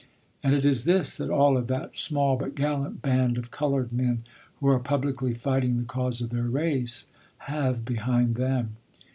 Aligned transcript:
And 0.41 0.55
it 0.55 0.65
is 0.65 0.85
this 0.85 1.15
that 1.17 1.29
all 1.29 1.57
of 1.59 1.67
that 1.67 1.93
small 1.95 2.35
but 2.35 2.55
gallant 2.55 3.03
band 3.03 3.37
of 3.37 3.51
colored 3.51 3.93
men 3.93 4.23
who 4.59 4.67
are 4.69 4.79
publicly 4.79 5.35
fighting 5.35 5.77
the 5.77 5.83
cause 5.83 6.21
of 6.21 6.31
their 6.31 6.49
race 6.49 7.05
have 7.45 7.85
behind 7.85 8.33
them. 8.33 8.77